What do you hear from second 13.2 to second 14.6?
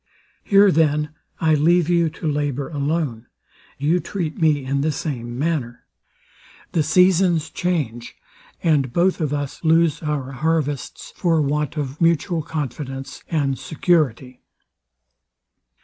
and security.